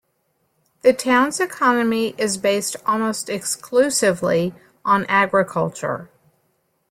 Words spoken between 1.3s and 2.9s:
economy is based